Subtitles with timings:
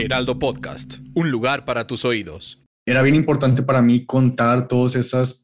[0.00, 2.62] Heraldo Podcast, un lugar para tus oídos.
[2.86, 4.94] Era bien importante para mí contar todos,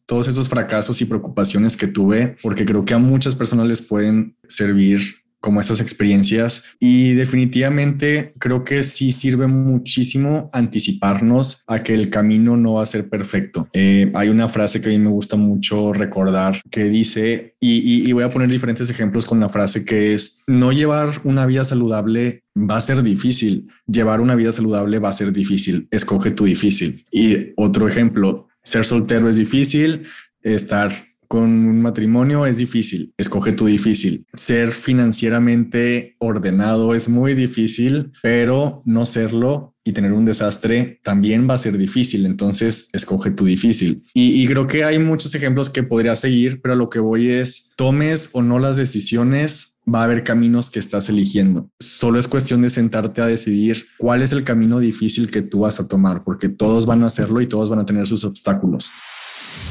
[0.06, 4.36] todos esos fracasos y preocupaciones que tuve, porque creo que a muchas personas les pueden
[4.48, 5.00] servir
[5.40, 12.56] como esas experiencias y definitivamente creo que sí sirve muchísimo anticiparnos a que el camino
[12.56, 13.68] no va a ser perfecto.
[13.72, 18.12] Eh, hay una frase que a mí me gusta mucho recordar que dice, y, y
[18.12, 22.42] voy a poner diferentes ejemplos con la frase que es, no llevar una vida saludable
[22.56, 27.04] va a ser difícil, llevar una vida saludable va a ser difícil, escoge tu difícil.
[27.10, 30.06] Y otro ejemplo, ser soltero es difícil,
[30.42, 30.92] estar
[31.28, 34.26] con un matrimonio es difícil, escoge tu difícil.
[34.34, 41.54] Ser financieramente ordenado es muy difícil, pero no serlo y tener un desastre también va
[41.54, 44.02] a ser difícil, entonces escoge tu difícil.
[44.14, 48.30] Y, creo que hay muchos ejemplos que podría seguir, pero lo que voy es, tomes
[48.32, 51.70] o no las decisiones, va a haber caminos que estás eligiendo.
[51.78, 55.78] Solo es cuestión de sentarte a decidir cuál es el camino difícil que tú vas
[55.78, 58.90] a tomar, porque todos van a hacerlo y todos van a tener sus obstáculos.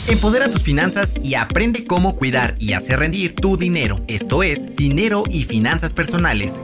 [0.08, 4.04] Empodera tus finanzas y aprende cómo cuidar y hacer rendir tu dinero.
[4.08, 6.62] Esto es Dinero y Finanzas Personales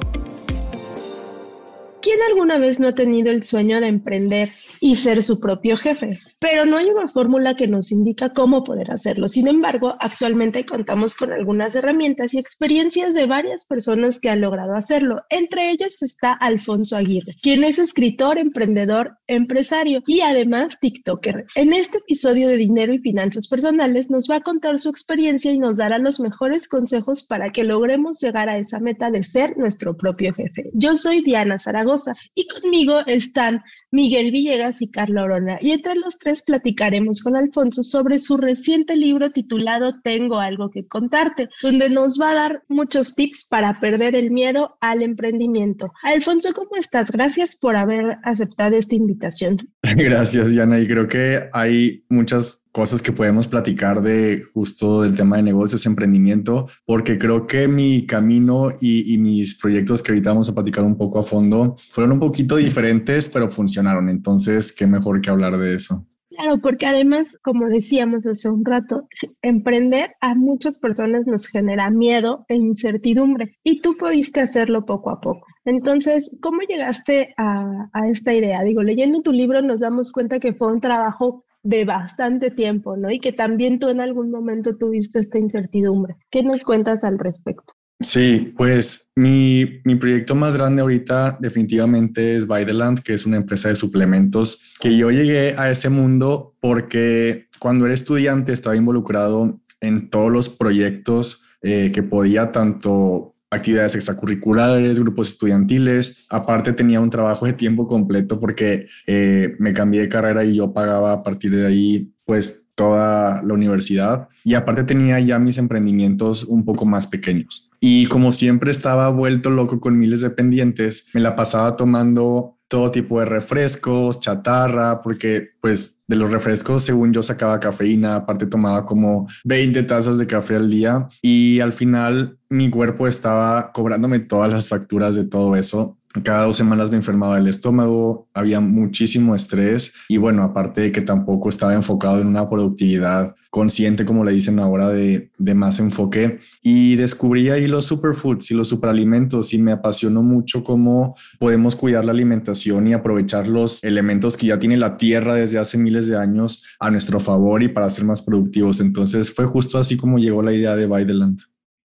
[2.02, 4.50] ¿Quién alguna vez no ha tenido el sueño de emprender
[4.80, 6.18] y ser su propio jefe?
[6.40, 9.28] Pero no hay una fórmula que nos indica cómo poder hacerlo.
[9.28, 14.74] Sin embargo, actualmente contamos con algunas herramientas y experiencias de varias personas que han logrado
[14.74, 15.22] hacerlo.
[15.30, 21.46] Entre ellos está Alfonso Aguirre, quien es escritor, emprendedor, empresario y además TikToker.
[21.54, 25.60] En este episodio de Dinero y Finanzas Personales nos va a contar su experiencia y
[25.60, 29.96] nos dará los mejores consejos para que logremos llegar a esa meta de ser nuestro
[29.96, 30.72] propio jefe.
[30.74, 31.91] Yo soy Diana Zaragoza
[32.36, 35.58] y conmigo están Miguel Villegas y Carla Orona.
[35.62, 40.88] Y entre los tres platicaremos con Alfonso sobre su reciente libro titulado Tengo algo que
[40.88, 45.92] contarte, donde nos va a dar muchos tips para perder el miedo al emprendimiento.
[46.04, 47.12] Alfonso, ¿cómo estás?
[47.12, 49.58] Gracias por haber aceptado esta invitación.
[49.84, 50.80] Gracias, Diana.
[50.80, 55.86] Y creo que hay muchas cosas que podemos platicar de justo del tema de negocios,
[55.86, 60.84] emprendimiento, porque creo que mi camino y, y mis proyectos que ahorita vamos a platicar
[60.84, 64.10] un poco a fondo fueron un poquito diferentes, pero funcionaron.
[64.10, 66.08] Entonces, qué mejor que hablar de eso.
[66.42, 69.08] Claro, porque además, como decíamos hace un rato,
[69.42, 75.20] emprender a muchas personas nos genera miedo e incertidumbre y tú pudiste hacerlo poco a
[75.20, 75.46] poco.
[75.66, 78.64] Entonces, ¿cómo llegaste a, a, esta idea?
[78.64, 83.12] Digo, leyendo tu libro nos damos cuenta que fue un trabajo de bastante tiempo, ¿no?
[83.12, 86.16] Y que también tú en algún momento tuviste esta incertidumbre.
[86.30, 87.74] ¿Qué nos cuentas al respecto?
[88.02, 93.70] Sí, pues mi, mi, proyecto más grande ahorita definitivamente es Land, que es una empresa
[93.70, 100.10] de suplementos, que yo llegué a ese mundo porque cuando era estudiante estaba involucrado en
[100.10, 106.26] todos los proyectos eh, que podía tanto actividades extracurriculares, grupos estudiantiles.
[106.30, 110.74] Aparte tenía un trabajo de tiempo completo porque eh, me cambié de carrera y yo
[110.74, 116.46] pagaba a partir de ahí pues toda la universidad y aparte tenía ya mis emprendimientos
[116.46, 117.70] un poco más pequeños.
[117.80, 122.90] Y como siempre estaba vuelto loco con miles de pendientes, me la pasaba tomando todo
[122.90, 128.86] tipo de refrescos, chatarra, porque pues de los refrescos, según yo sacaba cafeína, aparte tomaba
[128.86, 134.52] como 20 tazas de café al día y al final mi cuerpo estaba cobrándome todas
[134.52, 135.98] las facturas de todo eso.
[136.22, 141.00] Cada dos semanas me enfermaba el estómago, había muchísimo estrés y bueno, aparte de que
[141.00, 146.40] tampoco estaba enfocado en una productividad consciente, como le dicen ahora, de, más enfoque.
[146.64, 152.06] Y descubrí ahí los superfoods y los superalimentos y me apasionó mucho cómo podemos cuidar
[152.06, 156.18] la alimentación y aprovechar los elementos que ya tiene la tierra desde hace miles de
[156.18, 158.80] años a nuestro favor y para ser más productivos.
[158.80, 161.42] Entonces fue justo así como llegó la idea de By the Land.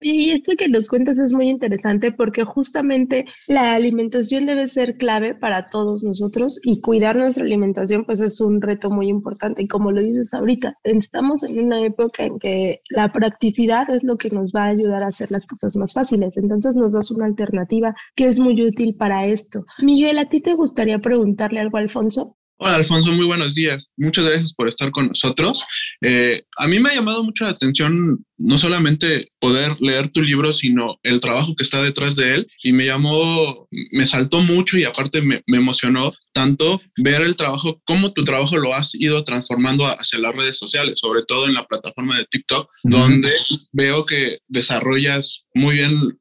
[0.01, 5.35] Y esto que nos cuentas es muy interesante porque justamente la alimentación debe ser clave
[5.35, 9.63] para todos nosotros y cuidar nuestra alimentación pues es un reto muy importante.
[9.63, 14.17] Y como lo dices ahorita, estamos en una época en que la practicidad es lo
[14.17, 16.37] que nos va a ayudar a hacer las cosas más fáciles.
[16.37, 19.65] Entonces nos das una alternativa que es muy útil para esto.
[19.81, 22.37] Miguel, ¿a ti te gustaría preguntarle algo Alfonso?
[22.57, 23.91] Hola Alfonso, muy buenos días.
[23.97, 25.65] Muchas gracias por estar con nosotros.
[26.01, 30.53] Eh, a mí me ha llamado mucho la atención no solamente poder leer tu libro,
[30.53, 32.47] sino el trabajo que está detrás de él.
[32.63, 37.81] Y me llamó, me saltó mucho y aparte me, me emocionó tanto ver el trabajo,
[37.85, 41.67] cómo tu trabajo lo has ido transformando hacia las redes sociales, sobre todo en la
[41.67, 43.33] plataforma de TikTok, donde
[43.73, 46.19] veo que desarrollas muy bien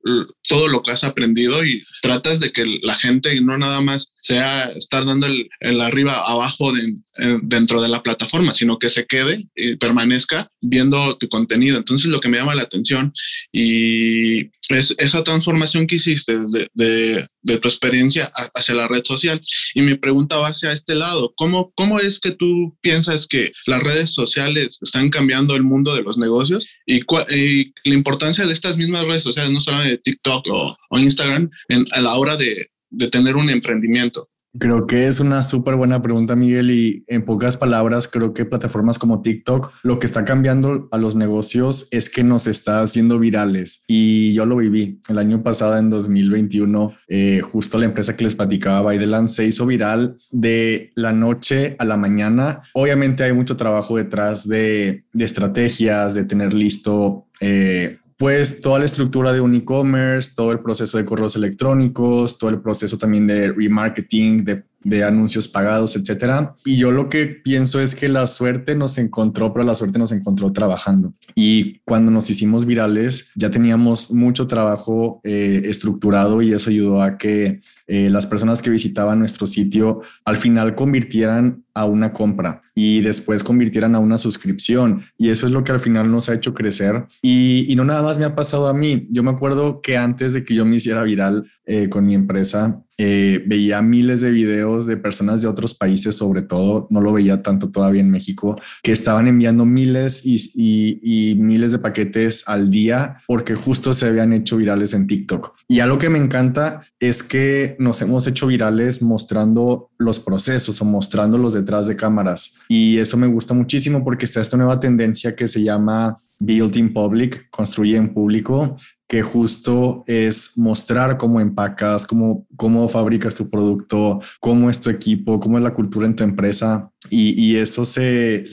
[0.47, 4.65] todo lo que has aprendido y tratas de que la gente no nada más sea
[4.75, 6.93] estar dando el, el arriba abajo de,
[7.41, 11.77] dentro de la plataforma, sino que se quede y permanezca viendo tu contenido.
[11.77, 13.13] Entonces lo que me llama la atención
[13.51, 19.41] y es esa transformación que hiciste de, de, de tu experiencia hacia la red social.
[19.73, 21.33] Y mi pregunta va hacia este lado.
[21.35, 26.03] ¿Cómo, ¿Cómo es que tú piensas que las redes sociales están cambiando el mundo de
[26.03, 30.47] los negocios y, y la importancia de estas mismas redes sociales, no solamente de TikTok
[30.49, 34.29] o, o Instagram, en, a la hora de, de tener un emprendimiento?
[34.59, 38.99] Creo que es una súper buena pregunta, Miguel, y en pocas palabras, creo que plataformas
[38.99, 43.83] como TikTok lo que está cambiando a los negocios es que nos está haciendo virales.
[43.87, 48.35] Y yo lo viví el año pasado, en 2021, eh, justo la empresa que les
[48.35, 52.61] platicaba, Bydeland, se hizo viral de la noche a la mañana.
[52.73, 58.85] Obviamente hay mucho trabajo detrás de, de estrategias, de tener listo eh, pues toda la
[58.85, 63.51] estructura de un e-commerce, todo el proceso de correos electrónicos, todo el proceso también de
[63.51, 66.55] remarketing, de de anuncios pagados, etcétera.
[66.65, 70.11] Y yo lo que pienso es que la suerte nos encontró, pero la suerte nos
[70.11, 71.13] encontró trabajando.
[71.35, 77.17] Y cuando nos hicimos virales, ya teníamos mucho trabajo eh, estructurado y eso ayudó a
[77.17, 83.01] que eh, las personas que visitaban nuestro sitio al final convirtieran a una compra y
[83.01, 85.03] después convirtieran a una suscripción.
[85.17, 87.05] Y eso es lo que al final nos ha hecho crecer.
[87.21, 89.07] Y, y no nada más me ha pasado a mí.
[89.09, 92.83] Yo me acuerdo que antes de que yo me hiciera viral eh, con mi empresa,
[92.97, 97.41] eh, veía miles de videos de personas de otros países, sobre todo, no lo veía
[97.41, 103.55] tanto todavía en México, que estaban enviando miles y, miles de paquetes al día porque
[103.55, 105.53] justo se habían hecho virales en TikTok.
[105.67, 110.85] Y algo que me encanta es que nos hemos hecho virales mostrando los procesos o
[110.85, 112.61] mostrándolos detrás de cámaras.
[112.67, 116.93] Y eso me gusta muchísimo porque está esta nueva tendencia que se llama Build in
[116.93, 118.75] Public, construye en público,
[119.13, 125.39] que justo es mostrar cómo empacas, cómo, cómo fabricas tu producto, cómo es tu equipo,
[125.39, 126.89] cómo es la cultura en tu empresa.
[127.11, 128.45] Y, eso se,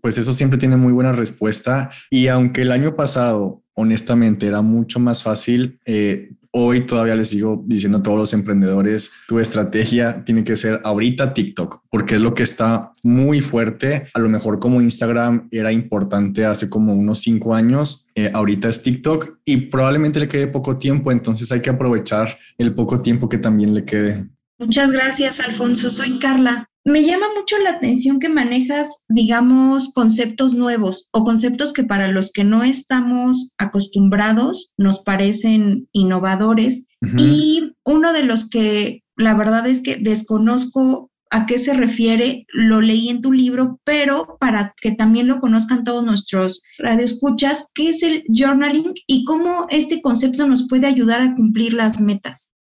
[0.00, 1.90] pues eso siempre tiene muy buena respuesta.
[2.08, 7.62] Y aunque el año pasado, honestamente, era mucho más fácil, eh, Hoy todavía les sigo
[7.68, 12.34] diciendo a todos los emprendedores, tu estrategia tiene que ser ahorita TikTok, porque es lo
[12.34, 14.06] que está muy fuerte.
[14.12, 18.82] A lo mejor como Instagram era importante hace como unos cinco años, eh, ahorita es
[18.82, 23.38] TikTok y probablemente le quede poco tiempo, entonces hay que aprovechar el poco tiempo que
[23.38, 24.26] también le quede.
[24.58, 25.88] Muchas gracias, Alfonso.
[25.90, 26.68] Soy Carla.
[26.84, 32.32] Me llama mucho la atención que manejas, digamos, conceptos nuevos o conceptos que para los
[32.32, 36.88] que no estamos acostumbrados nos parecen innovadores.
[37.18, 42.80] Y uno de los que la verdad es que desconozco a qué se refiere, lo
[42.80, 48.02] leí en tu libro, pero para que también lo conozcan todos nuestros radioescuchas, ¿qué es
[48.02, 52.54] el journaling y cómo este concepto nos puede ayudar a cumplir las metas?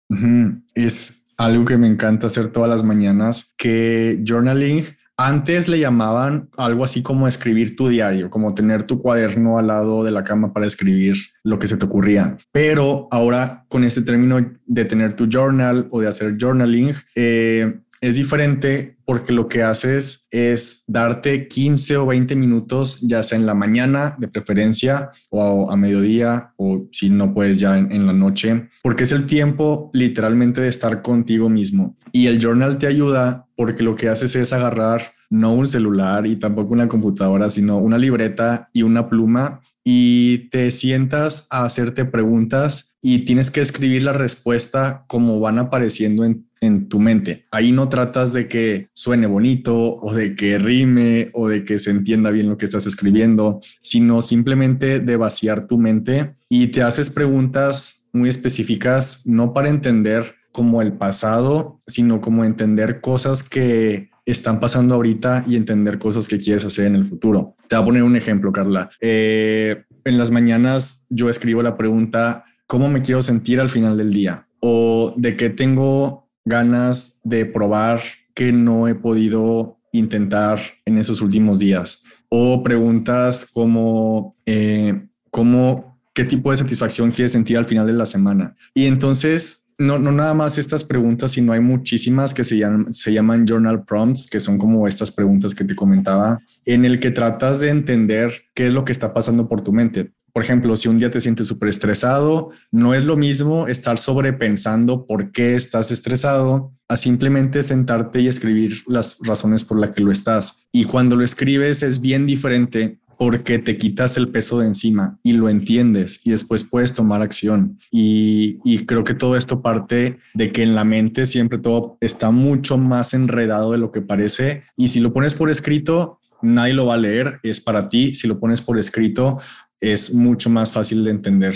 [0.73, 4.83] Es algo que me encanta hacer todas las mañanas, que journaling
[5.17, 10.03] antes le llamaban algo así como escribir tu diario, como tener tu cuaderno al lado
[10.03, 12.35] de la cama para escribir lo que se te ocurría.
[12.51, 18.15] Pero ahora con este término de tener tu journal o de hacer journaling, eh, es
[18.15, 23.53] diferente porque lo que haces es darte 15 o 20 minutos, ya sea en la
[23.53, 28.69] mañana de preferencia o a, mediodía o si no puedes ya en, en, la noche,
[28.83, 31.95] porque es el tiempo literalmente de estar contigo mismo.
[32.11, 36.37] Y el journal te ayuda porque lo que haces es agarrar no un celular y
[36.37, 42.95] tampoco una computadora, sino una libreta y una pluma y te sientas a hacerte preguntas
[43.01, 47.45] y tienes que escribir la respuesta como van apareciendo en, en, tu mente.
[47.51, 51.91] Ahí no tratas de que suene bonito o de que rime o de que se
[51.91, 57.09] entienda bien lo que estás escribiendo, sino simplemente de vaciar tu mente y te haces
[57.09, 64.59] preguntas muy específicas, no para entender como el pasado, sino como entender cosas que están
[64.59, 67.53] pasando ahorita y entender cosas que quieres hacer en el futuro.
[67.67, 68.89] Te voy a poner un ejemplo, Carla.
[68.99, 74.11] Eh, en las mañanas yo escribo la pregunta, ¿cómo me quiero sentir al final del
[74.11, 74.47] día?
[74.61, 77.99] O de qué tengo ganas de probar
[78.33, 82.03] que no he podido intentar en esos últimos días.
[82.29, 88.05] O preguntas como, eh, ¿cómo, qué tipo de satisfacción quieres sentir al final de la
[88.05, 88.55] semana?
[88.73, 93.13] Y entonces no, no nada más estas preguntas, sino hay muchísimas que se llaman, se
[93.13, 97.59] llaman journal prompts, que son como estas preguntas que te comentaba, en el que tratas
[97.59, 100.11] de entender qué es lo que está pasando por tu mente.
[100.35, 105.05] Por ejemplo, si un día te sientes súper estresado, no es lo mismo estar sobrepensando
[105.07, 110.11] por qué estás estresado a simplemente sentarte y escribir las razones por las que lo
[110.11, 110.67] estás.
[110.73, 115.31] Y cuando lo escribes es bien diferente porque te quitas el peso de encima y
[115.31, 117.79] lo entiendes y después puedes tomar acción.
[117.89, 122.31] Y, y, creo que todo esto parte de que en la mente siempre todo está
[122.31, 124.63] mucho más enredado de lo que parece.
[124.75, 128.15] Y si lo pones por escrito, nadie lo va a leer, es para ti.
[128.15, 129.39] Si lo pones por escrito,
[129.79, 131.55] es mucho más fácil de entender.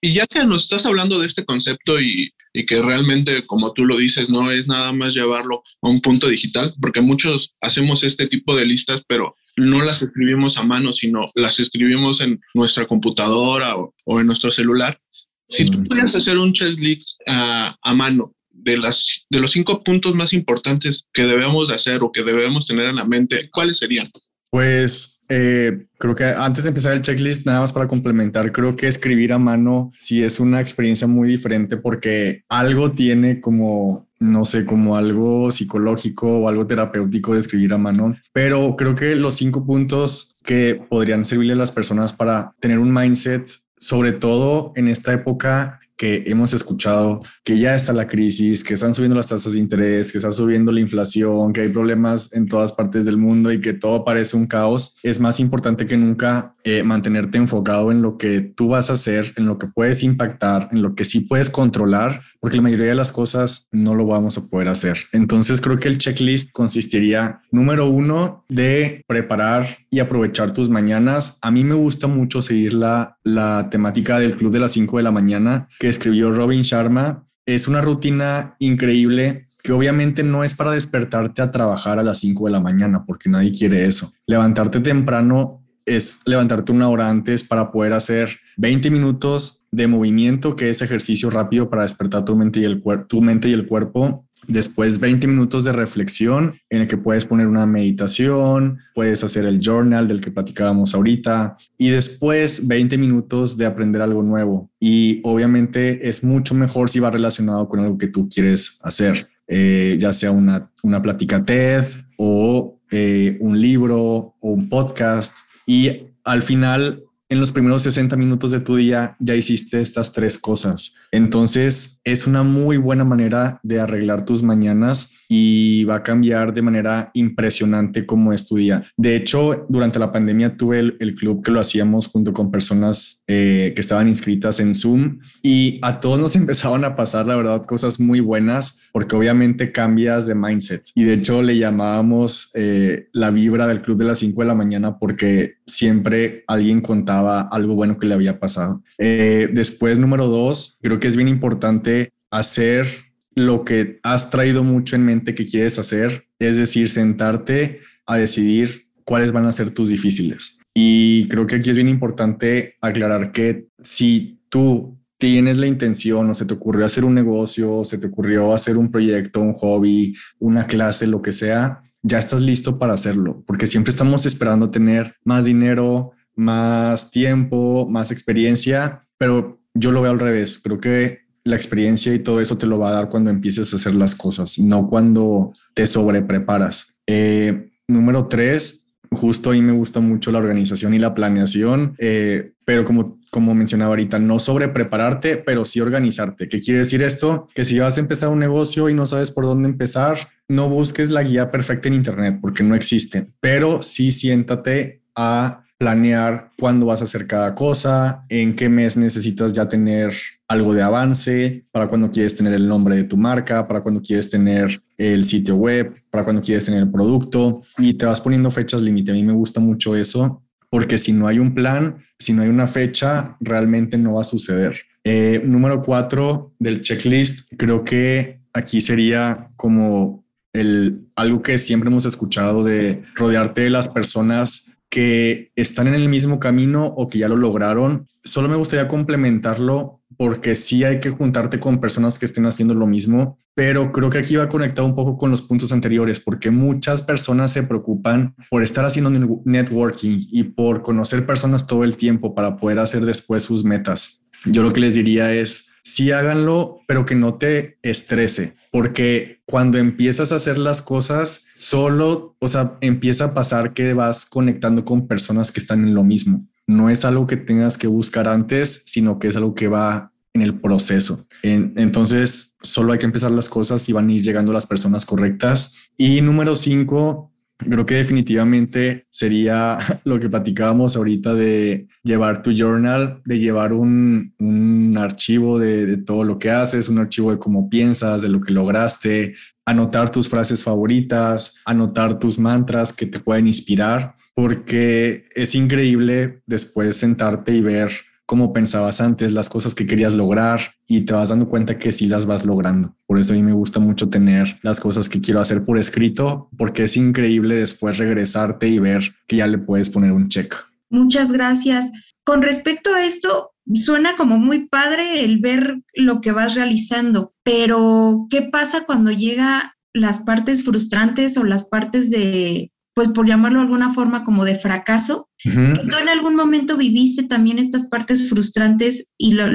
[0.00, 3.84] Y ya que nos estás hablando de este concepto y, y, que realmente, como tú
[3.84, 8.26] lo dices, no es nada más llevarlo a un punto digital, porque muchos hacemos este
[8.26, 13.76] tipo de listas, pero no las escribimos a mano, sino las escribimos en nuestra computadora
[13.76, 14.98] o, o en nuestro celular.
[15.46, 20.14] Si tú pudieras hacer un checklist uh, a mano de, las, de los cinco puntos
[20.14, 24.10] más importantes que debemos de hacer o que debemos tener en la mente, ¿cuáles serían?
[24.50, 28.86] Pues eh, creo que antes de empezar el checklist, nada más para complementar, creo que
[28.86, 34.66] escribir a mano sí es una experiencia muy diferente porque algo tiene como, no sé,
[34.66, 39.64] como algo psicológico o algo terapéutico de escribir a mano, pero creo que los cinco
[39.64, 45.14] puntos que podrían servirle a las personas para tener un mindset, sobre todo en esta
[45.14, 49.60] época que hemos escuchado que ya está la crisis, que están subiendo las tasas de
[49.60, 53.60] interés, que está subiendo la inflación, que hay problemas en todas partes del mundo y
[53.60, 58.18] que todo parece un caos, es más importante que nunca eh, mantenerte enfocado en lo
[58.18, 61.50] que tú vas a hacer, en lo que puedes impactar, en lo que sí puedes
[61.50, 64.98] controlar, porque la mayoría de las cosas no lo vamos a poder hacer.
[65.12, 71.38] Entonces creo que el checklist consistiría, número uno, de preparar y aprovechar tus mañanas.
[71.42, 75.02] A mí me gusta mucho seguir la, la temática del club de las 5 de
[75.02, 77.26] la mañana, que escribió Robin Sharma.
[77.44, 82.46] Es una rutina increíble que obviamente no es para despertarte a trabajar a las 5
[82.46, 84.12] de la mañana, porque nadie quiere eso.
[84.24, 90.70] Levantarte temprano es levantarte una hora antes para poder hacer 20 minutos de movimiento, que
[90.70, 94.28] es ejercicio rápido para despertar tu mente y el, tu mente y el cuerpo.
[94.48, 99.60] Después 20 minutos de reflexión en el que puedes poner una meditación, puedes hacer el
[99.60, 104.70] journal del que platicábamos ahorita y después 20 minutos de aprender algo nuevo.
[104.80, 109.96] Y obviamente es mucho mejor si va relacionado con algo que tú quieres hacer, eh,
[109.98, 111.84] ya sea una, una plática TED
[112.16, 118.50] o eh, un libro o un podcast y al final, en los primeros 60 minutos
[118.50, 120.94] de tu día, ya hiciste estas tres cosas.
[121.10, 126.60] Entonces, es una muy buena manera de arreglar tus mañanas y va a cambiar de
[126.60, 128.82] manera impresionante cómo es tu día.
[128.98, 133.72] De hecho, durante la pandemia tuve el, club que lo hacíamos junto con personas eh,
[133.74, 137.98] que estaban inscritas en Zoom y a todos nos empezaban a pasar, la verdad, cosas
[137.98, 140.82] muy buenas porque obviamente cambias de mindset.
[140.94, 144.54] Y de hecho le llamábamos eh, la vibra del club de las 5 de la
[144.54, 148.82] mañana porque siempre alguien contaba algo bueno que le había pasado.
[148.98, 154.96] Eh, después, número dos, creo que es bien importante hacer lo que has traído mucho
[154.96, 159.88] en mente que quieres hacer, es decir, sentarte a decidir cuáles van a ser tus
[159.88, 160.58] difíciles.
[160.74, 166.34] Y creo que aquí es bien importante aclarar que si tú tienes la intención o
[166.34, 170.66] se te ocurrió hacer un negocio, se te ocurrió hacer un proyecto, un hobby, una
[170.66, 175.44] clase, lo que sea, ya estás listo para hacerlo, porque siempre estamos esperando tener más
[175.44, 180.58] dinero, más tiempo, más experiencia, pero yo lo veo al revés.
[180.58, 183.76] Creo que la experiencia y todo eso te lo va a dar cuando empieces a
[183.76, 186.94] hacer las cosas, no cuando te sobrepreparas.
[187.06, 192.84] Eh, número tres, justo ahí me gusta mucho la organización y la planeación, eh, pero
[192.84, 196.48] como, como mencionaba ahorita, no sobreprepararte, pero sí organizarte.
[196.48, 197.48] ¿Qué quiere decir esto?
[197.54, 200.18] Que si vas a empezar un negocio y no sabes por dónde empezar,
[200.48, 206.52] no busques la guía perfecta en Internet porque no existe, pero sí siéntate a planear
[206.56, 210.14] cuándo vas a hacer cada cosa, en qué mes necesitas ya tener
[210.46, 214.30] algo de avance, para cuando quieres tener el nombre de tu marca, para cuando quieres
[214.30, 218.80] tener el sitio web, para cuando quieres tener el producto y te vas poniendo fechas
[218.80, 219.10] límite.
[219.10, 222.48] A mí me gusta mucho eso porque si no hay un plan, si no hay
[222.48, 224.76] una fecha, realmente no va a suceder.
[225.02, 232.04] Eh, número cuatro del checklist, creo que aquí sería como el, algo que siempre hemos
[232.04, 237.26] escuchado de rodearte de las personas que están en el mismo camino o que ya
[237.26, 238.06] lo lograron.
[238.24, 242.86] Solo me gustaría complementarlo porque sí hay que juntarte con personas que estén haciendo lo
[242.86, 247.00] mismo, pero creo que aquí va conectado un poco con los puntos anteriores, porque muchas
[247.00, 249.08] personas se preocupan por estar haciendo
[249.46, 254.22] networking y por conocer personas todo el tiempo para poder hacer después sus metas.
[254.44, 259.78] Yo lo que les diría es, sí háganlo, pero que no te estrese, porque cuando
[259.78, 265.06] empiezas a hacer las cosas, solo, o sea, empieza a pasar que vas conectando con
[265.06, 266.46] personas que están en lo mismo.
[266.66, 270.42] No es algo que tengas que buscar antes, sino que es algo que va en
[270.42, 271.26] el proceso.
[271.42, 275.90] entonces, solo hay que empezar las cosas y van a ir llegando las personas correctas.
[275.98, 277.31] Y número cinco,
[277.68, 284.34] Creo que definitivamente sería lo que platicábamos ahorita de llevar tu journal, de llevar un,
[284.38, 288.40] un archivo de, de, todo lo que haces, un archivo de cómo piensas, de lo
[288.40, 295.54] que lograste, anotar tus frases favoritas, anotar tus mantras que te pueden inspirar, porque es
[295.54, 297.90] increíble después sentarte y ver
[298.32, 300.58] cómo pensabas antes, las cosas que querías lograr
[300.88, 302.96] y te vas dando cuenta que sí las vas logrando.
[303.04, 306.48] Por eso a mí me gusta mucho tener las cosas que quiero hacer por escrito,
[306.56, 310.54] porque es increíble después regresarte y ver que ya le puedes poner un check.
[310.88, 311.90] Muchas gracias.
[312.24, 318.28] Con respecto a esto, suena como muy padre el ver lo que vas realizando, pero
[318.30, 323.64] ¿qué pasa cuando llega las partes frustrantes o las partes de pues por llamarlo de
[323.64, 329.32] alguna forma como de fracaso, tú en algún momento viviste también estas partes frustrantes y
[329.32, 329.48] lo,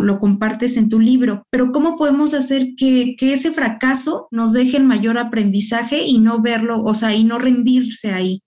[0.00, 4.76] lo, compartes en tu libro, pero ¿cómo podemos hacer que, que, ese fracaso nos deje
[4.76, 8.42] el mayor aprendizaje y no verlo, o sea, y no rendirse ahí?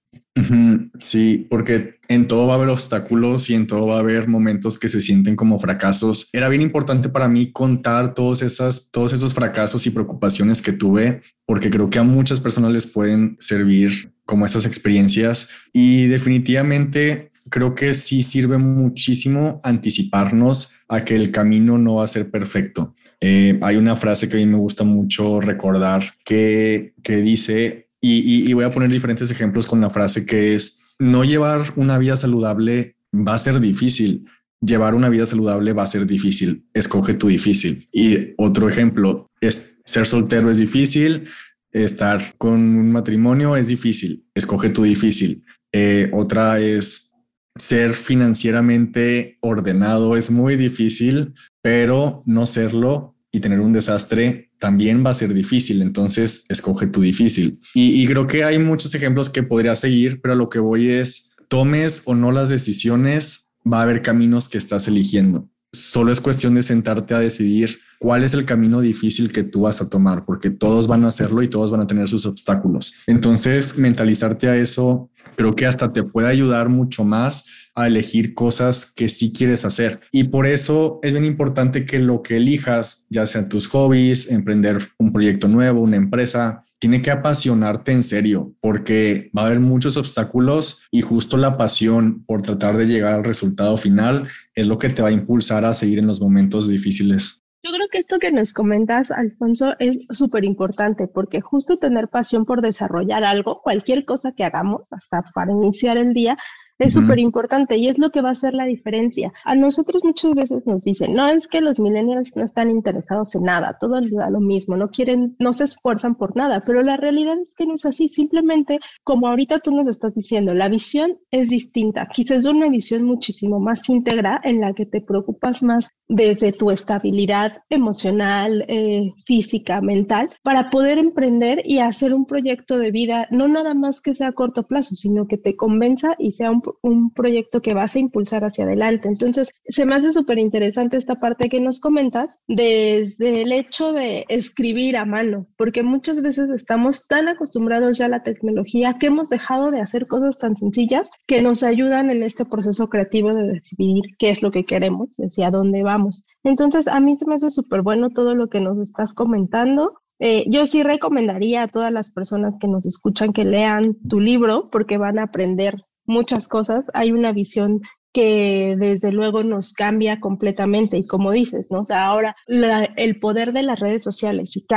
[1.00, 4.80] Sí, porque en todo va a haber obstáculos y en todo va a haber momentos
[4.80, 6.30] que se sienten como fracasos.
[6.34, 11.22] Era bien importante para mí contar todos, esas, todos esos fracasos y preocupaciones que tuve,
[11.46, 17.76] porque creo que a muchas personas les pueden servir como esas experiencias y definitivamente creo
[17.76, 22.94] que sí sirve muchísimo anticiparnos a que el camino no va a ser perfecto.
[23.20, 28.52] Eh, hay una frase que a mí me gusta mucho recordar que, que dice, y,
[28.54, 32.98] voy a poner diferentes ejemplos con la frase que es, no llevar una vida saludable
[33.14, 34.26] va a ser difícil.
[34.60, 36.66] Llevar una vida saludable va a ser difícil.
[36.74, 37.88] Escoge tu difícil.
[37.92, 41.30] Y otro ejemplo es ser soltero es difícil.
[41.72, 44.26] Estar con un matrimonio es difícil.
[44.36, 45.44] Escoge tu difícil.
[45.72, 47.14] Eh, otra es
[47.56, 55.10] ser financieramente ordenado es muy difícil, pero no serlo y tener un desastre también va
[55.10, 57.60] a ser difícil, entonces escoge tu difícil.
[57.74, 62.04] Y, creo que hay muchos ejemplos que podría seguir, pero lo que voy es, tomes
[62.06, 65.50] o no las decisiones, va a haber caminos que estás eligiendo.
[65.74, 69.82] Solo es cuestión de sentarte a decidir cuál es el camino difícil que tú vas
[69.82, 72.94] a tomar, porque todos van a hacerlo y todos van a tener sus obstáculos.
[73.06, 78.92] Entonces, mentalizarte a eso creo que hasta te puede ayudar mucho más a elegir cosas
[78.92, 80.00] que sí quieres hacer.
[80.12, 84.80] Y por eso es bien importante que lo que elijas, ya sean tus hobbies, emprender
[84.98, 89.96] un proyecto nuevo, una empresa, tiene que apasionarte en serio, porque va a haber muchos
[89.96, 94.90] obstáculos y justo la pasión por tratar de llegar al resultado final es lo que
[94.90, 97.43] te va a impulsar a seguir en los momentos difíciles.
[97.66, 102.44] Yo creo que esto que nos comentas, Alfonso, es súper importante porque justo tener pasión
[102.44, 106.38] por desarrollar algo, cualquier cosa que hagamos, hasta para iniciar el día,
[106.80, 109.34] es súper importante y es lo que va a hacer la diferencia.
[109.46, 113.44] A nosotros muchas veces nos dicen, no es que los millennials no están interesados en
[113.44, 116.98] nada, todo les da lo mismo, no quieren, no se esfuerzan por nada, pero la
[116.98, 121.18] realidad es que no es así, simplemente como ahorita tú nos estás diciendo, la visión
[121.32, 126.52] es distinta, quizás una visión muchísimo más íntegra en la que te preocupas más desde
[126.52, 133.28] tu estabilidad emocional, eh, física, mental, para poder emprender y hacer un proyecto de vida,
[133.32, 136.63] no nada más que sea a corto plazo, sino que te convenza y sea un
[136.82, 139.08] un proyecto que vas a impulsar hacia adelante.
[139.08, 144.26] Entonces, se me hace súper interesante esta parte que nos comentas desde el hecho de
[144.30, 149.30] escribir a mano, porque muchas veces estamos tan acostumbrados ya a la tecnología que hemos
[149.30, 154.04] dejado de hacer cosas tan sencillas que nos ayudan en este proceso creativo de decidir
[154.18, 156.26] qué es lo que queremos, hacia dónde vamos.
[156.44, 159.96] Entonces, a mí se me hace súper bueno todo lo que nos estás comentando.
[160.20, 164.70] Eh, yo sí recomendaría a todas las personas que nos escuchan que lean tu libro
[164.72, 167.82] porque van a aprender muchas cosas, hay una visión
[168.14, 171.82] que desde luego nos cambia completamente y como dices, ¿no?
[171.82, 174.76] O sea, ahora el poder de las redes sociales y que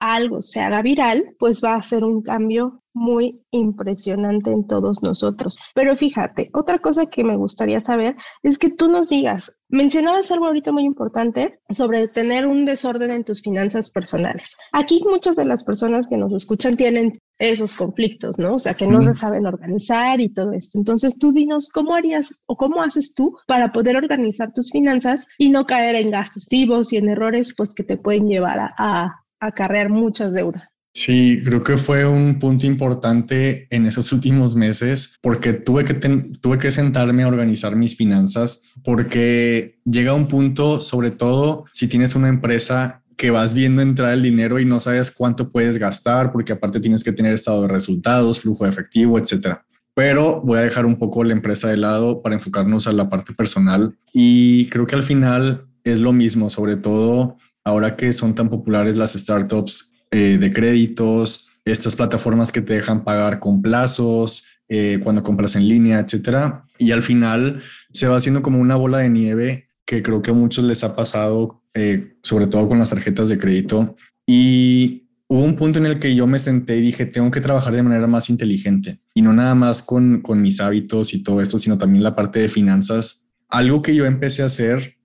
[0.00, 5.58] algo se haga viral, pues va a ser un cambio muy impresionante en todos nosotros.
[5.74, 10.46] Pero fíjate, otra cosa que me gustaría saber es que tú nos digas, mencionabas algo
[10.46, 14.56] ahorita muy importante sobre tener un desorden en tus finanzas personales.
[14.72, 17.18] Aquí muchas de las personas que nos escuchan tienen
[17.50, 18.54] esos conflictos, ¿no?
[18.54, 20.78] O sea, que no se saben organizar y todo esto.
[20.78, 25.50] Entonces, tú dinos, ¿cómo harías o cómo haces tú para poder organizar tus finanzas y
[25.50, 29.88] no caer en gastos y en errores, pues que te pueden llevar a, a acarrear
[29.88, 30.76] muchas deudas?
[30.94, 36.58] Sí, creo que fue un punto importante en esos últimos meses porque tuve que, tuve
[36.58, 42.28] que sentarme a organizar mis finanzas porque llega un punto, sobre todo si tienes una
[42.28, 46.80] empresa que vas viendo entrar el dinero y no sabes cuánto puedes gastar porque aparte
[46.80, 49.64] tienes que tener estado de resultados, flujo de efectivo, etcétera.
[49.94, 53.34] Pero voy a dejar un poco la empresa de lado para enfocarnos a la parte
[53.34, 58.48] personal y creo que al final es lo mismo, sobre todo ahora que son tan
[58.48, 65.00] populares las startups eh, de créditos, estas plataformas que te dejan pagar con plazos, eh,
[65.02, 66.64] cuando compras en línea, etcétera.
[66.78, 70.34] Y al final se va haciendo como una bola de nieve que creo que a
[70.34, 73.96] muchos les ha pasado, eh, sobre todo con las tarjetas de crédito.
[74.26, 77.74] Y hubo un punto en el que yo me senté y dije, tengo que trabajar
[77.74, 81.58] de manera más inteligente y no nada más con, con mis hábitos y todo esto,
[81.58, 83.28] sino también la parte de finanzas.
[83.48, 84.96] Algo que yo empecé a hacer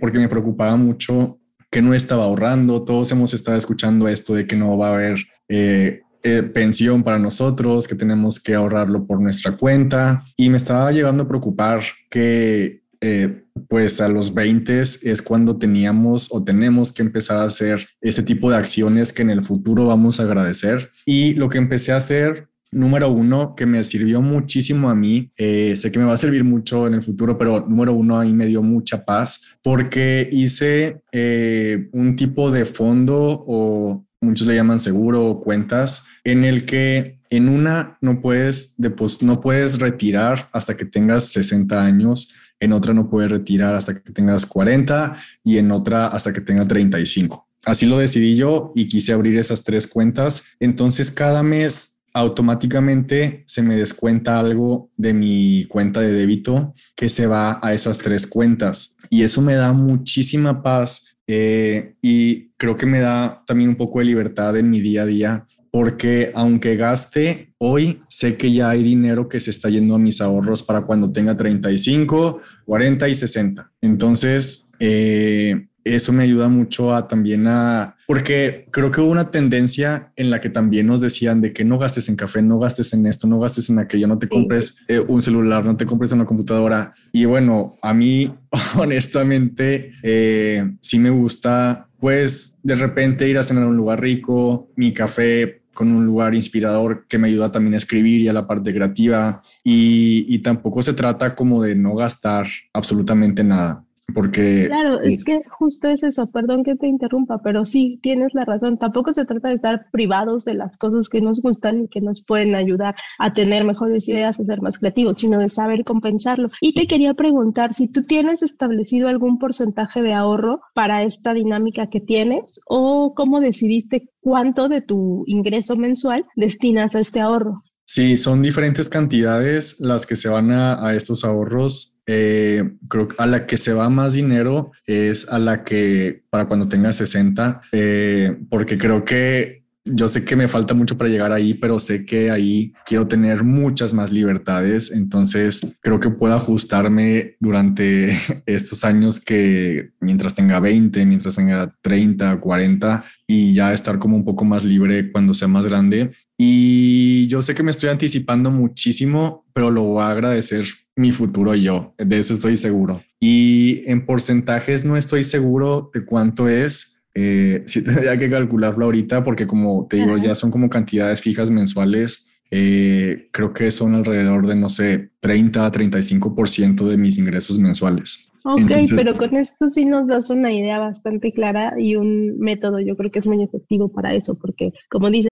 [0.00, 1.38] porque me preocupaba mucho
[1.74, 2.84] que no estaba ahorrando.
[2.84, 7.18] Todos hemos estado escuchando esto de que no va a haber eh, eh, pensión para
[7.18, 10.22] nosotros, que tenemos que ahorrarlo por nuestra cuenta.
[10.36, 16.28] Y me estaba llegando a preocupar que eh, pues a los 20 es cuando teníamos
[16.30, 20.18] o tenemos que empezar a hacer ese tipo de acciones que en el futuro vamos
[20.18, 20.90] a agradecer.
[21.06, 25.74] Y lo que empecé a hacer número uno que me sirvió muchísimo a mí, eh,
[25.76, 28.32] sé que me va a servir mucho en el futuro, pero número uno a mí
[28.32, 34.78] me dio mucha paz porque hice eh, un tipo de fondo o muchos le llaman
[34.78, 38.76] seguro o cuentas en el que en una no puedes,
[39.22, 44.12] no puedes retirar hasta que tengas 60 años, en otra no puedes retirar hasta que
[44.12, 47.48] tengas 40 y en otra hasta que tengas 35.
[47.66, 50.44] Así lo decidí yo y quise abrir esas tres cuentas.
[50.60, 57.26] Entonces cada mes automáticamente se me descuenta algo de mi cuenta de débito que se
[57.26, 58.96] va a esas tres cuentas.
[59.10, 63.98] Y eso me da muchísima paz eh, y creo que me da también un poco
[63.98, 68.82] de libertad en mi día a día porque aunque gaste hoy, sé que ya hay
[68.82, 73.72] dinero que se está yendo a mis ahorros para cuando tenga 35, 40 y 60.
[73.80, 80.12] Entonces, eh, eso me ayuda mucho a también a, porque creo que hubo una tendencia
[80.16, 83.06] en la que también nos decían de que no gastes en café, no gastes en
[83.06, 86.24] esto, no gastes en aquello, no te compres eh, un celular, no te compres una
[86.24, 86.94] computadora.
[87.12, 88.34] Y bueno, a mí
[88.76, 94.70] honestamente eh, sí me gusta pues de repente ir a cenar a un lugar rico,
[94.76, 98.46] mi café con un lugar inspirador que me ayuda también a escribir y a la
[98.46, 99.42] parte creativa.
[99.62, 104.66] Y, y tampoco se trata como de no gastar absolutamente nada porque...
[104.66, 108.78] Claro, es que justo es eso, perdón que te interrumpa, pero sí, tienes la razón,
[108.78, 112.22] tampoco se trata de estar privados de las cosas que nos gustan y que nos
[112.22, 116.48] pueden ayudar a tener mejores ideas, a ser más creativos, sino de saber compensarlo.
[116.60, 121.88] Y te quería preguntar si tú tienes establecido algún porcentaje de ahorro para esta dinámica
[121.88, 127.62] que tienes o cómo decidiste cuánto de tu ingreso mensual destinas a este ahorro.
[127.86, 133.26] Sí, son diferentes cantidades las que se van a, a estos ahorros eh, creo a
[133.26, 138.36] la que se va más dinero es a la que para cuando tenga 60, eh,
[138.50, 142.30] porque creo que yo sé que me falta mucho para llegar ahí, pero sé que
[142.30, 144.90] ahí quiero tener muchas más libertades.
[144.90, 148.10] Entonces creo que puedo ajustarme durante
[148.46, 154.24] estos años que mientras tenga 20, mientras tenga 30, 40 y ya estar como un
[154.24, 156.10] poco más libre cuando sea más grande.
[156.38, 160.64] Y yo sé que me estoy anticipando muchísimo, pero lo voy a agradecer
[160.96, 161.94] mi futuro yo.
[161.98, 163.02] De eso estoy seguro.
[163.20, 169.22] Y en porcentajes no estoy seguro de cuánto es eh, sí tendría que calcularlo ahorita
[169.24, 172.28] porque como te digo, ya son como cantidades fijas mensuales.
[172.50, 178.28] Eh, creo que son alrededor de, no sé, 30 a 35% de mis ingresos mensuales.
[178.44, 182.94] Ok, pero con esto sí nos das una idea bastante clara y un método yo
[182.94, 185.28] creo que es muy efectivo para eso, porque como dice...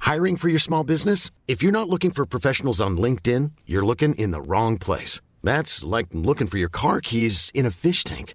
[0.00, 1.30] Hiring for your small business?
[1.48, 5.20] If you're not looking for professionals on LinkedIn, you're looking in the wrong place.
[5.42, 8.34] That's like looking for your car keys in a fish tank.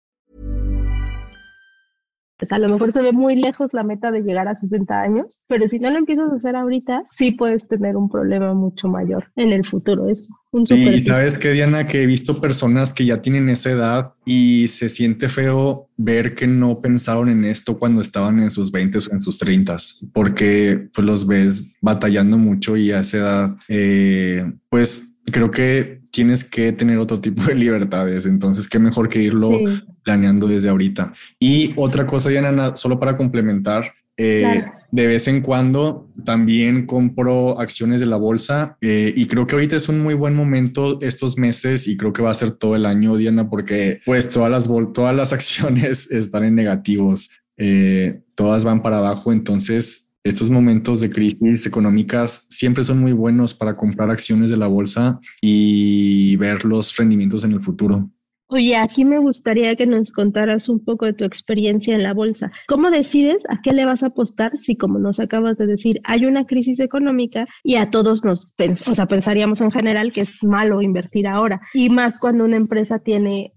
[2.41, 5.41] Pues a lo mejor se ve muy lejos la meta de llegar a 60 años,
[5.47, 9.31] pero si no lo empiezas a hacer ahorita, sí puedes tener un problema mucho mayor
[9.35, 10.09] en el futuro.
[10.09, 13.47] Es un Sí, súper y sabes que Diana, que he visto personas que ya tienen
[13.47, 18.49] esa edad y se siente feo ver que no pensaron en esto cuando estaban en
[18.49, 19.77] sus 20 o en sus 30,
[20.11, 26.43] porque pues, los ves batallando mucho y a esa edad, eh, pues creo que tienes
[26.43, 28.25] que tener otro tipo de libertades.
[28.25, 29.65] Entonces, qué mejor que irlo Sí.
[30.03, 31.13] Planeando desde ahorita.
[31.39, 34.71] Y otra cosa, Diana, na- solo para complementar, eh, Claro.
[34.91, 39.75] de vez en cuando también compro acciones de la bolsa eh, y creo que ahorita
[39.77, 42.85] es un muy buen momento estos meses y creo que va a ser todo el
[42.85, 48.83] año, Diana, porque pues todas las, todas las acciones están en negativos, eh, todas van
[48.83, 54.51] para abajo, entonces estos momentos de crisis económicas siempre son muy buenos para comprar acciones
[54.51, 58.07] de la bolsa y ver los rendimientos en el futuro.
[58.53, 62.51] Oye, aquí me gustaría que nos contaras un poco de tu experiencia en la bolsa.
[62.67, 66.25] ¿Cómo decides a qué le vas a apostar si, como nos acabas de decir, hay
[66.25, 70.81] una crisis económica y a todos nos, o sea, pensaríamos en general que es malo
[70.81, 73.53] invertir ahora y más cuando una empresa tiene,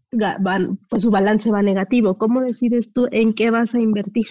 [0.88, 2.16] pues su balance va negativo.
[2.16, 4.26] ¿Cómo decides tú en qué vas a invertir?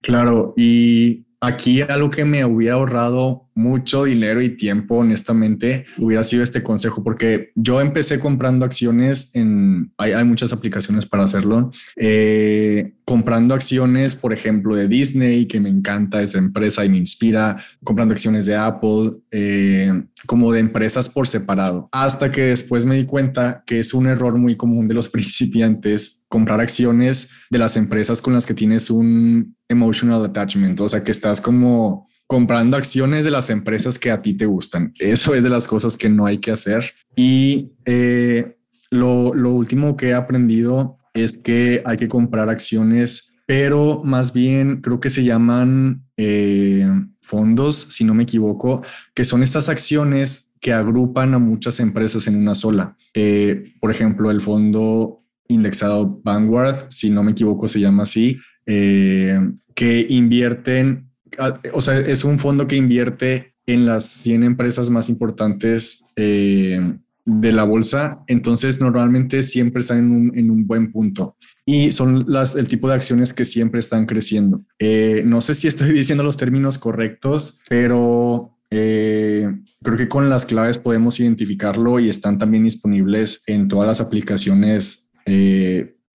[0.00, 6.42] Claro, y aquí algo que me hubiera ahorrado mucho dinero y tiempo, honestamente, hubiera sido
[6.42, 13.54] este consejo, porque yo empecé comprando acciones en, hay, muchas aplicaciones para hacerlo, eh, comprando
[13.54, 18.44] acciones, por ejemplo, de Disney, que me encanta esa empresa y me inspira, comprando acciones
[18.44, 19.90] de Apple, eh,
[20.26, 24.36] como de empresas por separado, hasta que después me di cuenta que es un error
[24.36, 29.55] muy común de los principiantes comprar acciones de las empresas con las que tienes un
[29.68, 34.34] emotional attachment, o sea, que estás como comprando acciones de las empresas que a ti
[34.34, 34.92] te gustan.
[34.98, 36.92] Eso es de las cosas que no hay que hacer.
[37.14, 38.56] Y eh,
[38.90, 44.80] lo, lo último que he aprendido es que hay que comprar acciones, pero más bien
[44.80, 46.88] creo que se llaman eh,
[47.22, 48.82] fondos, si no me equivoco,
[49.14, 52.96] que son estas acciones que agrupan a muchas empresas en una sola.
[53.14, 59.38] Eh, por ejemplo, el fondo indexado Vanguard, si no me equivoco, se llama así, eh,
[59.74, 65.08] que invierten, ah, o sea, es un fondo que invierte en las 100 empresas más
[65.08, 66.80] importantes eh,
[67.24, 68.24] de la bolsa.
[68.26, 72.88] Entonces, normalmente siempre están en un, en un buen punto y son las, el tipo
[72.88, 74.64] de acciones que siempre están creciendo.
[74.78, 80.76] Eh, no sé si estoy diciendo los términos correctos, pero creo que con las claves
[80.76, 85.10] podemos identificarlo y están también disponibles en todas las aplicaciones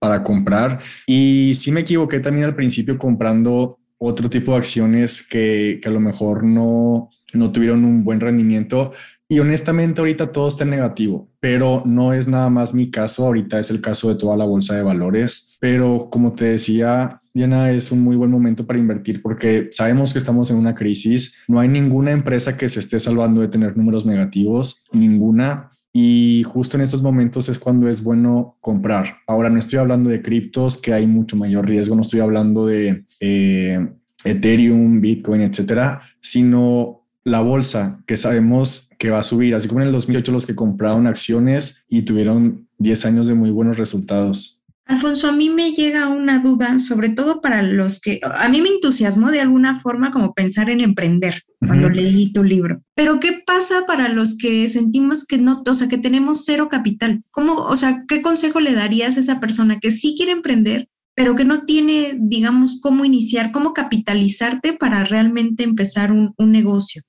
[0.02, 0.80] para comprar.
[1.06, 5.92] Y sí me equivoqué también al principio comprando otro tipo de acciones que, que a
[5.92, 8.90] lo mejor no, no tuvieron un buen rendimiento.
[9.28, 13.70] Y honestamente ahorita todo está negativo, pero no es nada más mi caso, ahorita es
[13.70, 18.02] el caso de toda la bolsa de valores, pero como te decía, Diana, es un
[18.02, 22.10] muy buen momento para invertir porque sabemos que estamos en una crisis, no hay ninguna
[22.10, 27.48] empresa que se esté salvando de tener números negativos, ninguna, y justo en estos momentos
[27.48, 29.18] es cuando es bueno comprar.
[29.26, 33.04] Ahora no estoy hablando de criptos, que hay mucho mayor riesgo, no estoy hablando de
[33.20, 33.88] eh,
[34.24, 39.88] Ethereum, Bitcoin, etcétera, sino la bolsa que sabemos que va a subir, así como en
[39.88, 44.61] el 2008 los que compraron acciones y tuvieron 10 años de muy buenos resultados.
[44.86, 48.68] Alfonso, a mí me llega una duda, sobre todo para los que, a mí me
[48.68, 52.82] entusiasmó de alguna forma como pensar en emprender cuando leí tu libro.
[52.94, 57.22] Pero ¿qué pasa para los que sentimos que no, o sea, que tenemos cero capital?
[57.30, 61.36] ¿Cómo, o sea, qué consejo le darías a esa persona que sí quiere emprender, pero
[61.36, 67.02] que no tiene, digamos, cómo iniciar, cómo capitalizarte para realmente empezar un, un negocio?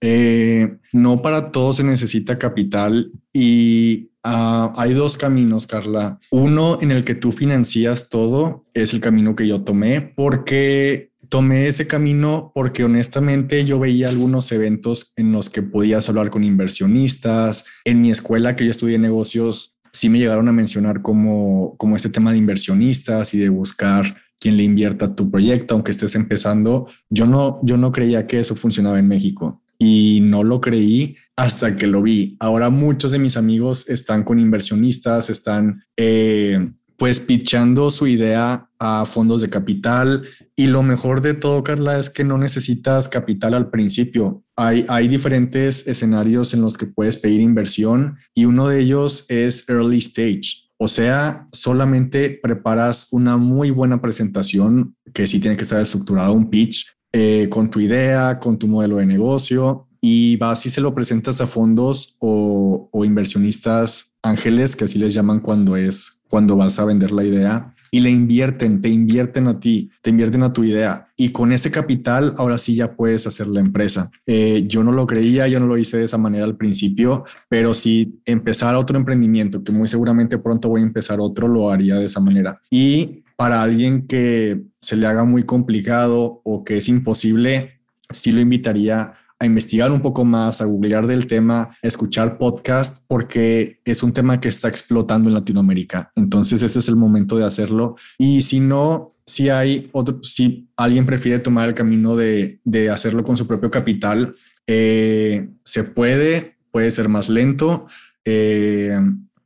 [0.00, 6.18] Eh, no para todo se necesita capital y ah, hay dos caminos, Carla.
[6.30, 11.68] Uno en el que tú financias todo es el camino que yo tomé porque tomé
[11.68, 17.64] ese camino porque honestamente yo veía algunos eventos en los que podías hablar con inversionistas.
[17.84, 22.08] En mi escuela que yo estudié negocios, sí me llegaron a mencionar como, como este
[22.08, 24.04] tema de inversionistas y de buscar
[24.40, 26.88] quien le invierta tu proyecto, aunque estés empezando.
[27.08, 31.76] Yo no, yo no creía que eso funcionaba en México y no lo creí hasta
[31.76, 32.36] que lo vi.
[32.40, 39.04] Ahora muchos de mis amigos están con inversionistas, están eh, pues pitchando su idea a
[39.04, 40.22] fondos de capital.
[40.56, 44.44] Y lo mejor de todo, Carla, es que no necesitas capital al principio.
[44.56, 49.98] Hay, diferentes escenarios en los que puedes pedir inversión y uno de ellos es early
[49.98, 50.70] stage.
[50.76, 56.50] O sea, solamente preparas una muy buena presentación que sí tiene que estar estructurado, un
[56.50, 60.94] pitch eh, con tu idea, con tu modelo de negocio y vas y se lo
[60.94, 66.78] presentas a fondos o, o inversionistas ángeles, que así les llaman cuando es cuando vas
[66.78, 70.62] a vender la idea y le invierten, te invierten a ti, te invierten a tu
[70.62, 74.10] idea y con ese capital ahora sí ya puedes hacer la empresa.
[74.26, 77.72] Eh, yo no lo creía, yo no lo hice de esa manera al principio, pero
[77.72, 82.04] si empezar otro emprendimiento, que muy seguramente pronto voy a empezar otro, lo haría de
[82.04, 82.60] esa manera.
[82.70, 88.42] Y para alguien que se le haga muy complicado o que es imposible, sí lo
[88.42, 94.02] invitaría a investigar un poco más, a googlear del tema, a escuchar podcast, porque es
[94.02, 96.12] un tema que está explotando en Latinoamérica.
[96.14, 97.96] Entonces, este es el momento de hacerlo.
[98.18, 103.24] Y si no, si hay otro, si alguien prefiere tomar el camino de, de hacerlo
[103.24, 104.34] con su propio capital,
[104.66, 107.86] eh, se puede, puede ser más lento.
[108.24, 108.98] Eh,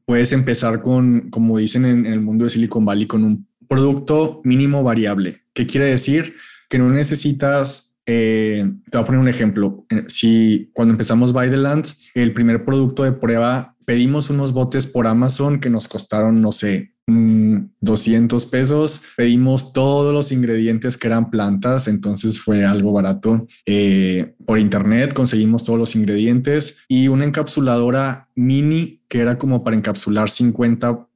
[0.04, 4.40] puedes empezar con, como dicen en, en el mundo de Silicon Valley, con un producto
[4.44, 5.42] mínimo variable.
[5.52, 6.34] ¿Qué quiere decir?
[6.68, 9.84] Que no necesitas eh, te voy a poner un ejemplo.
[9.90, 14.86] Eh, si cuando empezamos By the Land, el primer producto de prueba, pedimos unos botes
[14.86, 19.02] por Amazon que nos costaron, no sé, 200 mm, pesos.
[19.14, 23.46] Pedimos todos los ingredientes que eran plantas, entonces fue algo barato.
[23.66, 29.76] Eh, por internet conseguimos todos los ingredientes y una encapsuladora mini que era como para
[29.76, 31.06] encapsular 50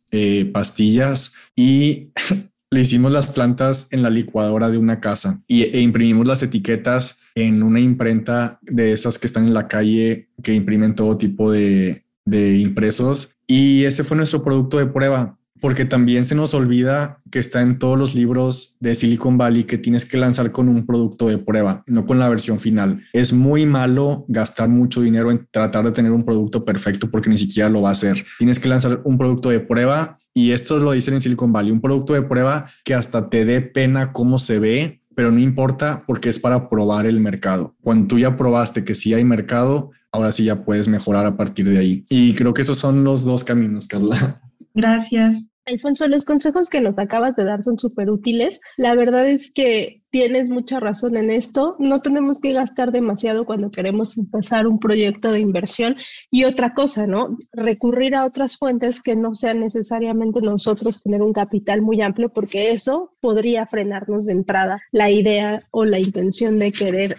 [0.53, 2.11] pastillas y
[2.73, 7.21] le hicimos las plantas en la licuadora de una casa y, e imprimimos las etiquetas
[7.35, 12.03] en una imprenta de esas que están en la calle que imprimen todo tipo de,
[12.25, 13.37] de impresos.
[13.47, 17.79] Y ese fue nuestro producto de prueba porque también se nos olvida que está en
[17.79, 21.85] todos los libros de Silicon Valley que tienes que lanzar con un producto de prueba,
[21.87, 23.05] no con la versión final.
[23.13, 27.39] Es muy malo gastar mucho dinero en tratar de tener un producto perfecto porque ni
[27.39, 28.25] siquiera lo va a hacer.
[28.39, 31.81] Tienes que lanzar un producto de prueba y esto lo dicen en Silicon Valley, un
[31.81, 36.29] producto de prueba que hasta te dé pena cómo se ve, pero no importa porque
[36.29, 37.77] es para probar el mercado.
[37.83, 41.69] Cuando tú ya probaste que sí hay mercado, ahora sí ya puedes mejorar a partir
[41.69, 42.05] de ahí.
[42.11, 44.43] Y creo que esos son los dos caminos, Carla.
[44.75, 45.52] Gracias.
[45.65, 48.61] Alfonso, los consejos que nos acabas de dar son súper útiles.
[48.77, 51.77] La verdad es que tienes mucha razón en esto.
[51.79, 55.95] No tenemos que gastar demasiado cuando queremos empezar un proyecto de inversión.
[56.33, 57.37] Y otra cosa, ¿no?
[57.53, 62.73] Recurrir a otras fuentes que no sean necesariamente nosotros tener un capital muy amplio, porque
[62.73, 67.15] eso podría frenarnos de entrada la idea o la intención de querer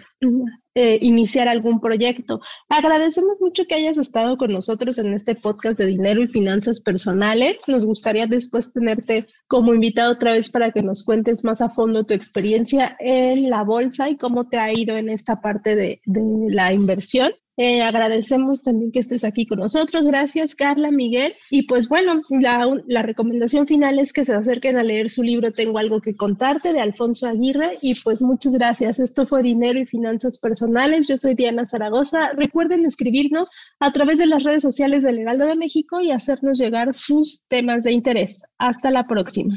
[0.74, 2.40] eh, iniciar algún proyecto.
[2.68, 7.62] Agradecemos mucho que hayas estado con nosotros en este podcast de dinero y finanzas personales.
[7.68, 12.04] Nos gustaría después tenerte como invitado otra vez para que nos cuentes más a fondo
[12.04, 16.22] tu experiencia en la bolsa y cómo te ha ido en esta parte de, de
[16.48, 17.32] la inversión.
[17.56, 20.06] Eh, agradecemos también que estés aquí con nosotros.
[20.06, 21.34] Gracias, Carla, Miguel.
[21.50, 25.52] Y pues bueno, la, la, recomendación final es que se acerquen a leer su libro
[25.52, 27.78] Tengo algo que contarte de Alfonso Aguirre.
[27.80, 28.98] Y pues muchas gracias.
[28.98, 31.06] Esto fue Dinero y Finanzas Personales.
[31.06, 32.32] Yo soy Diana Zaragoza.
[32.32, 36.92] Recuerden escribirnos a través de las redes sociales del Heraldo de México y hacernos llegar
[36.92, 38.42] sus temas de interés.
[38.58, 39.56] Hasta la próxima.